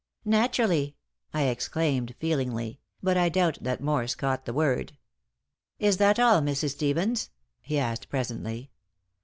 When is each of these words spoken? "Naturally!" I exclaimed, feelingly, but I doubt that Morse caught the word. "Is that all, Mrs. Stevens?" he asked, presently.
"Naturally!" 0.25 0.95
I 1.31 1.43
exclaimed, 1.43 2.15
feelingly, 2.17 2.79
but 3.03 3.17
I 3.17 3.29
doubt 3.29 3.59
that 3.61 3.81
Morse 3.83 4.15
caught 4.15 4.45
the 4.45 4.51
word. 4.53 4.97
"Is 5.77 5.97
that 5.97 6.17
all, 6.17 6.41
Mrs. 6.41 6.71
Stevens?" 6.71 7.29
he 7.61 7.77
asked, 7.77 8.09
presently. 8.09 8.71